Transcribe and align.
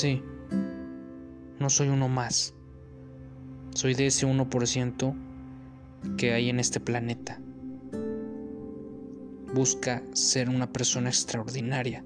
Sí, 0.00 0.22
no 1.58 1.68
soy 1.68 1.88
uno 1.88 2.08
más. 2.08 2.54
Soy 3.74 3.92
de 3.92 4.06
ese 4.06 4.26
1% 4.26 5.14
que 6.16 6.32
hay 6.32 6.48
en 6.48 6.58
este 6.58 6.80
planeta. 6.80 7.38
Busca 9.52 10.02
ser 10.14 10.48
una 10.48 10.72
persona 10.72 11.10
extraordinaria 11.10 12.02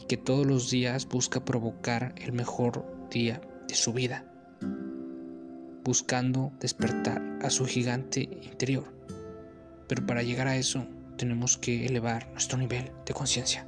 y 0.00 0.06
que 0.06 0.16
todos 0.16 0.46
los 0.46 0.70
días 0.70 1.06
busca 1.06 1.44
provocar 1.44 2.14
el 2.16 2.32
mejor 2.32 2.86
día 3.10 3.42
de 3.68 3.74
su 3.74 3.92
vida, 3.92 4.24
buscando 5.84 6.50
despertar 6.60 7.40
a 7.42 7.50
su 7.50 7.66
gigante 7.66 8.22
interior. 8.22 8.84
Pero 9.86 10.06
para 10.06 10.22
llegar 10.22 10.48
a 10.48 10.56
eso 10.56 10.86
tenemos 11.18 11.58
que 11.58 11.84
elevar 11.84 12.30
nuestro 12.32 12.56
nivel 12.56 12.90
de 13.04 13.12
conciencia. 13.12 13.66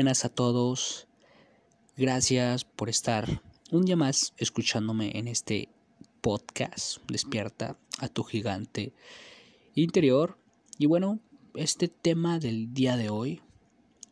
Buenas 0.00 0.24
a 0.24 0.30
todos. 0.30 1.06
Gracias 1.94 2.64
por 2.64 2.88
estar 2.88 3.42
un 3.70 3.84
día 3.84 3.96
más 3.96 4.32
escuchándome 4.38 5.18
en 5.18 5.28
este 5.28 5.68
podcast. 6.22 6.96
Despierta 7.06 7.76
a 7.98 8.08
tu 8.08 8.24
gigante 8.24 8.94
interior. 9.74 10.38
Y 10.78 10.86
bueno, 10.86 11.20
este 11.54 11.88
tema 11.88 12.38
del 12.38 12.72
día 12.72 12.96
de 12.96 13.10
hoy, 13.10 13.42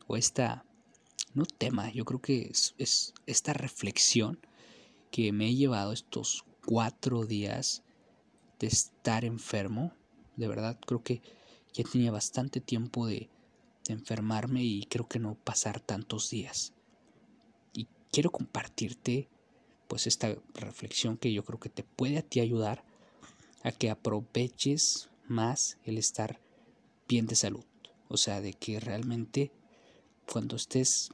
o 0.07 0.19
esta, 0.19 0.67
no 1.33 1.47
tema, 1.47 1.91
yo 1.91 2.05
creo 2.05 2.21
que 2.21 2.51
es, 2.51 2.75
es 2.77 3.15
esta 3.25 3.55
reflexión 3.55 4.39
que 5.11 5.33
me 5.33 5.47
he 5.47 5.55
llevado 5.55 5.95
estos 5.95 6.45
cuatro 6.67 7.25
días 7.25 7.83
de 8.59 8.67
estar 8.67 9.25
enfermo. 9.25 9.95
De 10.37 10.49
verdad, 10.49 10.79
creo 10.87 11.03
que 11.03 11.23
ya 11.73 11.83
tenía 11.83 12.11
bastante 12.11 12.61
tiempo 12.61 13.07
de 13.07 13.31
enfermarme 13.93 14.63
y 14.63 14.85
creo 14.85 15.09
que 15.09 15.19
no 15.19 15.35
pasar 15.35 15.81
tantos 15.81 16.31
días. 16.31 16.73
Y 17.73 17.87
quiero 18.13 18.31
compartirte 18.31 19.29
pues 19.89 20.07
esta 20.07 20.37
reflexión 20.55 21.17
que 21.17 21.33
yo 21.33 21.45
creo 21.45 21.59
que 21.59 21.71
te 21.71 21.83
puede 21.83 22.19
a 22.19 22.23
ti 22.23 22.41
ayudar 22.41 22.85
a 23.63 23.73
que 23.73 23.91
aproveches 23.91 25.11
más 25.27 25.79
el 25.85 25.99
estar 25.99 26.41
bien 27.09 27.27
de 27.27 27.35
salud. 27.35 27.65
O 28.09 28.17
sea, 28.17 28.41
de 28.41 28.55
que 28.55 28.81
realmente 28.81 29.53
cuando 30.31 30.57
estés 30.57 31.11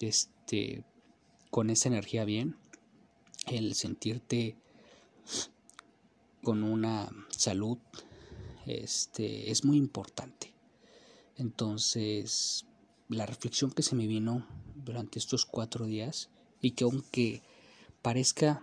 este, 0.00 0.84
con 1.50 1.70
esa 1.70 1.88
energía 1.88 2.24
bien, 2.24 2.56
el 3.46 3.74
sentirte 3.74 4.56
con 6.42 6.64
una 6.64 7.10
salud 7.30 7.78
este, 8.66 9.50
es 9.50 9.64
muy 9.64 9.76
importante. 9.76 10.51
Entonces, 11.36 12.66
la 13.08 13.26
reflexión 13.26 13.70
que 13.70 13.82
se 13.82 13.96
me 13.96 14.06
vino 14.06 14.46
durante 14.74 15.18
estos 15.18 15.44
cuatro 15.44 15.86
días 15.86 16.30
y 16.60 16.72
que 16.72 16.84
aunque 16.84 17.42
parezca 18.02 18.62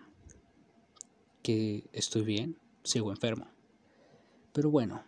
que 1.41 1.89
estoy 1.93 2.23
bien, 2.23 2.57
sigo 2.83 3.11
enfermo. 3.11 3.47
Pero 4.53 4.69
bueno, 4.69 5.03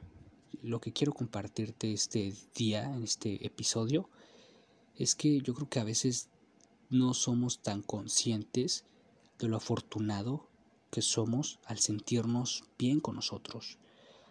lo 0.62 0.80
que 0.80 0.94
quiero 0.94 1.14
compartirte 1.14 1.92
este 1.94 2.34
día, 2.56 2.84
en 2.94 3.04
este 3.04 3.46
episodio, 3.46 4.10
es 4.96 5.16
que 5.16 5.42
yo 5.42 5.54
creo 5.54 5.70
que 5.70 5.80
a 5.80 5.84
veces 5.84 6.30
no 6.90 7.14
somos 7.14 7.62
tan 7.62 7.82
conscientes 7.82 8.86
de 9.40 9.48
lo 9.48 9.58
afortunado 9.58 10.48
que 10.92 11.02
somos 11.02 11.60
al 11.66 11.80
sentirnos 11.80 12.66
bien 12.78 13.00
con 13.00 13.16
nosotros, 13.16 13.78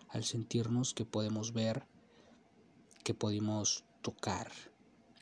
al 0.08 0.24
sentirnos 0.24 0.94
que 0.94 1.04
podemos 1.04 1.52
ver 1.52 1.86
que 3.10 3.14
podemos 3.14 3.82
tocar, 4.02 4.52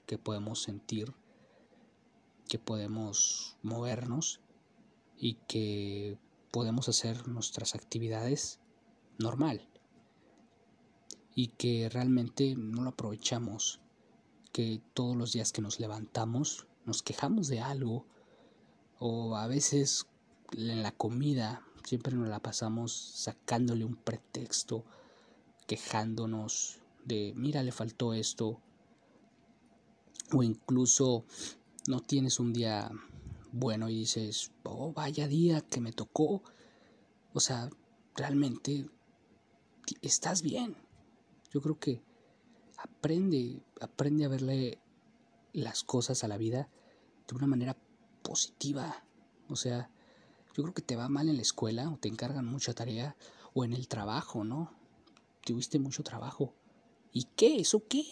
que 0.05 0.19
podemos 0.19 0.61
sentir, 0.61 1.15
que 2.47 2.59
podemos 2.59 3.57
movernos 3.63 4.43
y 5.17 5.39
que 5.49 6.19
podemos 6.51 6.91
hacer 6.91 7.29
nuestras 7.29 7.75
actividades 7.75 8.61
normal 9.17 9.67
y 11.35 11.47
que 11.47 11.89
realmente 11.89 12.57
no 12.57 12.83
lo 12.83 12.91
aprovechamos, 12.91 13.81
que 14.53 14.83
todos 14.93 15.17
los 15.17 15.33
días 15.33 15.51
que 15.51 15.63
nos 15.63 15.81
levantamos 15.81 16.67
nos 16.85 17.03
quejamos 17.03 17.49
de 17.49 17.63
algo 17.63 18.05
o 18.99 19.35
a 19.35 19.47
veces 19.47 20.07
en 20.53 20.83
la 20.83 20.93
comida 20.93 21.65
siempre 21.85 22.15
nos 22.15 22.29
la 22.29 22.41
pasamos 22.41 22.93
sacándole 22.93 23.87
un 23.87 23.97
pretexto, 23.97 24.85
quejándonos, 25.67 26.81
de, 27.05 27.33
mira, 27.37 27.63
le 27.63 27.73
faltó 27.73 28.15
esto, 28.15 28.61
o 30.33 30.43
incluso 30.43 31.25
no 31.87 32.01
tienes 32.01 32.39
un 32.39 32.53
día 32.53 32.91
bueno 33.53 33.89
y 33.89 34.01
dices, 34.01 34.53
oh, 34.65 34.93
vaya 34.93 35.27
día 35.27 35.61
que 35.63 35.81
me 35.81 35.93
tocó. 35.93 36.43
O 37.33 37.41
sea, 37.41 37.71
realmente 38.15 38.89
estás 40.03 40.43
bien. 40.43 40.77
Yo 41.53 41.61
creo 41.63 41.79
que 41.79 42.03
aprende, 42.77 43.63
aprende 43.81 44.25
a 44.25 44.29
verle 44.29 44.79
las 45.53 45.83
cosas 45.83 46.25
a 46.25 46.29
la 46.29 46.37
vida 46.37 46.69
de 47.27 47.35
una 47.35 47.47
manera 47.47 47.77
positiva. 48.23 49.05
O 49.49 49.57
sea, 49.57 49.91
yo 50.55 50.63
creo 50.63 50.75
que 50.75 50.83
te 50.83 50.97
va 50.97 51.09
mal 51.09 51.29
en 51.29 51.37
la 51.37 51.43
escuela 51.43 51.89
o 51.91 51.97
te 51.97 52.09
encargan 52.09 52.45
mucha 52.45 52.75
tarea 52.75 53.17
o 53.55 53.65
en 53.65 53.73
el 53.73 53.89
trabajo, 53.89 54.45
¿no? 54.45 54.73
Tuviste 55.45 55.79
mucho 55.79 56.03
trabajo. 56.03 56.55
¿Y 57.13 57.25
qué? 57.37 57.61
¿Eso 57.61 57.87
qué? 57.89 58.05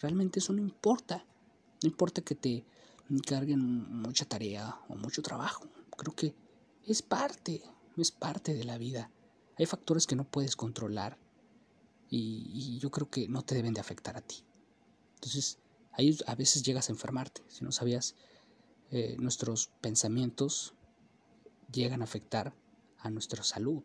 Realmente 0.00 0.38
eso 0.38 0.52
no 0.52 0.60
importa. 0.60 1.24
No 1.82 1.88
importa 1.88 2.22
que 2.22 2.34
te 2.34 2.64
encarguen 3.08 3.60
mucha 4.02 4.24
tarea 4.24 4.80
o 4.88 4.96
mucho 4.96 5.22
trabajo. 5.22 5.66
Creo 5.96 6.14
que 6.14 6.34
es 6.84 7.02
parte, 7.02 7.62
es 7.96 8.10
parte 8.10 8.54
de 8.54 8.64
la 8.64 8.78
vida. 8.78 9.10
Hay 9.58 9.66
factores 9.66 10.06
que 10.06 10.16
no 10.16 10.24
puedes 10.24 10.56
controlar 10.56 11.18
y, 12.08 12.78
yo 12.78 12.90
creo 12.90 13.08
que 13.08 13.28
no 13.28 13.42
te 13.42 13.54
deben 13.54 13.74
de 13.74 13.80
afectar 13.80 14.16
a 14.16 14.20
ti. 14.20 14.44
Entonces, 15.14 15.58
ahí 15.92 16.16
a 16.26 16.34
veces 16.34 16.62
llegas 16.62 16.88
a 16.88 16.92
enfermarte. 16.92 17.42
Si 17.48 17.64
no 17.64 17.72
sabías, 17.72 18.16
eh, 18.90 19.16
nuestros 19.18 19.68
pensamientos 19.80 20.74
llegan 21.70 22.00
a 22.00 22.04
afectar 22.04 22.54
a 22.98 23.10
nuestra 23.10 23.44
salud, 23.44 23.82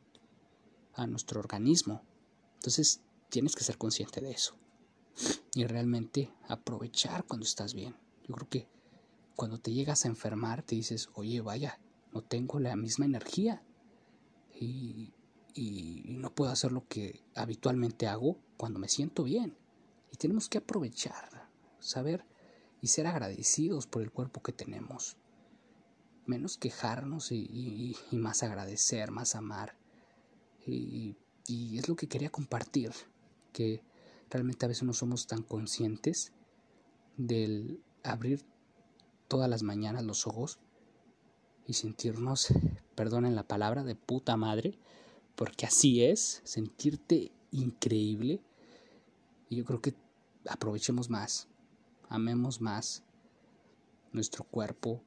a 0.94 1.06
nuestro 1.08 1.40
organismo. 1.40 2.04
Entonces, 2.56 3.02
tienes 3.30 3.56
que 3.56 3.64
ser 3.64 3.78
consciente 3.78 4.22
de 4.22 4.32
eso. 4.32 4.56
Y 5.54 5.66
realmente 5.66 6.32
aprovechar 6.48 7.26
cuando 7.26 7.46
estás 7.46 7.74
bien. 7.74 7.96
Yo 8.28 8.36
creo 8.36 8.50
que 8.50 8.68
cuando 9.36 9.60
te 9.60 9.72
llegas 9.72 10.06
a 10.06 10.10
enfermar 10.10 10.64
te 10.64 10.76
dices, 10.76 11.10
oye, 11.14 11.42
vaya, 11.42 11.80
no 12.14 12.22
tengo 12.22 12.60
la 12.60 12.76
misma 12.76 13.06
energía. 13.06 13.64
Y, 14.54 15.14
y 15.54 16.04
no 16.06 16.34
puedo 16.34 16.52
hacer 16.52 16.72
lo 16.72 16.88
que 16.88 17.24
habitualmente 17.36 18.08
hago 18.08 18.38
cuando 18.58 18.80
me 18.80 18.90
siento 18.90 19.24
bien. 19.24 19.58
Y 20.12 20.18
tenemos 20.18 20.50
que 20.50 20.58
aprovechar, 20.58 21.50
saber 21.80 22.26
y 22.82 22.88
ser 22.88 23.08
agradecidos 23.08 23.88
por 23.88 24.02
el 24.02 24.12
cuerpo 24.12 24.42
que 24.42 24.54
tenemos. 24.54 25.18
Menos 26.26 26.58
quejarnos 26.58 27.32
y, 27.32 27.96
y 28.12 28.18
más 28.18 28.44
agradecer, 28.44 29.12
más 29.12 29.36
amar. 29.36 29.78
Y, 30.66 31.16
y 31.48 31.78
es 31.78 31.88
lo 31.88 31.96
que 31.96 32.08
quería 32.08 32.30
compartir 32.30 32.92
que 33.56 33.82
realmente 34.30 34.66
a 34.66 34.68
veces 34.68 34.84
no 34.84 34.92
somos 34.92 35.28
tan 35.28 35.42
conscientes 35.42 36.34
del 37.16 37.82
abrir 38.04 38.44
todas 39.30 39.50
las 39.50 39.64
mañanas 39.64 40.04
los 40.04 40.28
ojos 40.28 40.60
y 41.66 41.74
sentirnos, 41.74 42.50
perdonen 42.96 43.34
la 43.34 43.48
palabra, 43.48 43.86
de 43.86 43.96
puta 43.96 44.36
madre, 44.36 44.78
porque 45.36 45.66
así 45.66 46.04
es, 46.04 46.42
sentirte 46.44 47.32
increíble. 47.52 48.42
Y 49.50 49.56
yo 49.56 49.64
creo 49.64 49.82
que 49.82 49.96
aprovechemos 50.50 51.10
más, 51.10 51.48
amemos 52.10 52.60
más 52.60 53.04
nuestro 54.12 54.44
cuerpo 54.44 55.02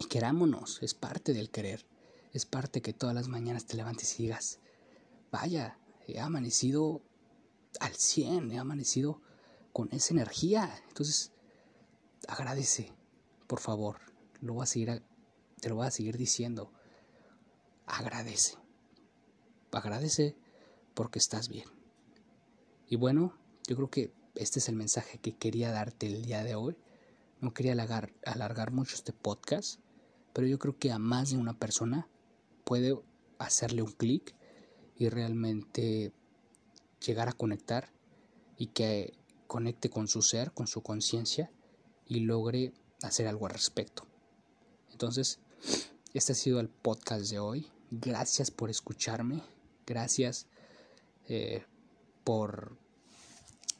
y 0.00 0.06
querámonos, 0.06 0.82
es 0.82 0.94
parte 0.94 1.32
del 1.32 1.50
querer, 1.50 1.86
es 2.32 2.44
parte 2.44 2.82
que 2.82 2.92
todas 2.92 3.14
las 3.14 3.28
mañanas 3.28 3.66
te 3.66 3.76
levantes 3.76 4.18
y 4.18 4.24
digas, 4.24 4.58
vaya, 5.30 5.78
he 6.08 6.18
amanecido 6.18 7.02
al 7.80 7.94
100, 7.94 8.50
he 8.52 8.58
amanecido 8.58 9.20
con 9.72 9.88
esa 9.92 10.14
energía. 10.14 10.82
Entonces, 10.88 11.32
agradece, 12.28 12.92
por 13.46 13.60
favor. 13.60 13.98
Lo 14.40 14.54
voy 14.54 14.62
a 14.64 14.66
seguir, 14.66 15.02
te 15.60 15.68
lo 15.68 15.76
voy 15.76 15.86
a 15.86 15.90
seguir 15.90 16.16
diciendo. 16.16 16.72
Agradece. 17.86 18.56
Agradece 19.72 20.36
porque 20.94 21.18
estás 21.18 21.48
bien. 21.48 21.68
Y 22.88 22.96
bueno, 22.96 23.36
yo 23.66 23.76
creo 23.76 23.90
que 23.90 24.12
este 24.34 24.58
es 24.58 24.68
el 24.68 24.76
mensaje 24.76 25.18
que 25.18 25.36
quería 25.36 25.70
darte 25.70 26.06
el 26.06 26.22
día 26.22 26.44
de 26.44 26.54
hoy. 26.54 26.76
No 27.40 27.52
quería 27.52 27.72
alargar, 27.72 28.12
alargar 28.24 28.72
mucho 28.72 28.94
este 28.94 29.12
podcast, 29.12 29.80
pero 30.32 30.46
yo 30.46 30.58
creo 30.58 30.78
que 30.78 30.92
a 30.92 30.98
más 30.98 31.30
de 31.30 31.38
una 31.38 31.58
persona 31.58 32.08
puede 32.64 32.98
hacerle 33.38 33.82
un 33.82 33.92
clic 33.92 34.34
y 34.96 35.08
realmente 35.08 36.12
llegar 37.06 37.28
a 37.28 37.32
conectar 37.32 37.90
y 38.56 38.68
que 38.68 39.14
conecte 39.46 39.90
con 39.90 40.08
su 40.08 40.22
ser, 40.22 40.52
con 40.52 40.66
su 40.66 40.82
conciencia 40.82 41.50
y 42.06 42.20
logre 42.20 42.72
hacer 43.02 43.26
algo 43.26 43.46
al 43.46 43.52
respecto. 43.52 44.06
Entonces, 44.90 45.40
este 46.14 46.32
ha 46.32 46.36
sido 46.36 46.60
el 46.60 46.68
podcast 46.68 47.30
de 47.30 47.38
hoy. 47.38 47.70
Gracias 47.90 48.50
por 48.50 48.70
escucharme. 48.70 49.42
Gracias 49.86 50.46
eh, 51.28 51.64
por 52.24 52.76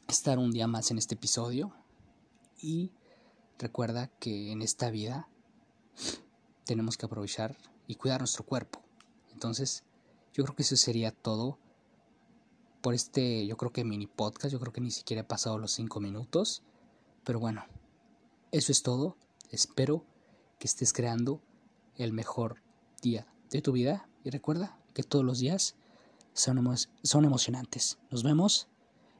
estar 0.08 0.38
un 0.38 0.52
día 0.52 0.66
más 0.66 0.90
en 0.90 0.98
este 0.98 1.14
episodio. 1.14 1.72
Y 2.60 2.92
recuerda 3.58 4.08
que 4.18 4.52
en 4.52 4.62
esta 4.62 4.90
vida 4.90 5.28
tenemos 6.64 6.96
que 6.96 7.06
aprovechar 7.06 7.56
y 7.86 7.96
cuidar 7.96 8.20
nuestro 8.20 8.44
cuerpo. 8.44 8.82
Entonces, 9.32 9.84
yo 10.32 10.44
creo 10.44 10.56
que 10.56 10.62
eso 10.62 10.76
sería 10.76 11.12
todo 11.12 11.58
por 12.86 12.94
este, 12.94 13.44
yo 13.48 13.56
creo 13.56 13.72
que 13.72 13.82
mini 13.82 14.06
podcast. 14.06 14.52
Yo 14.52 14.60
creo 14.60 14.72
que 14.72 14.80
ni 14.80 14.92
siquiera 14.92 15.22
he 15.22 15.24
pasado 15.24 15.58
los 15.58 15.72
cinco 15.72 15.98
minutos. 15.98 16.62
Pero 17.24 17.40
bueno, 17.40 17.64
eso 18.52 18.70
es 18.70 18.84
todo. 18.84 19.16
Espero 19.50 20.04
que 20.60 20.68
estés 20.68 20.92
creando 20.92 21.42
el 21.96 22.12
mejor 22.12 22.62
día 23.02 23.26
de 23.50 23.60
tu 23.60 23.72
vida. 23.72 24.08
Y 24.22 24.30
recuerda 24.30 24.78
que 24.94 25.02
todos 25.02 25.24
los 25.24 25.40
días 25.40 25.74
son, 26.32 26.64
son 27.02 27.24
emocionantes. 27.24 27.98
Nos 28.08 28.22
vemos 28.22 28.68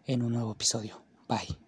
en 0.05 0.23
un 0.23 0.35
nuevo 0.35 0.53
episodio. 0.53 1.03
Bye. 1.29 1.66